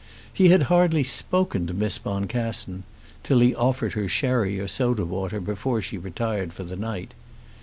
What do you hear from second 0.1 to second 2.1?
He had hardly spoken to Miss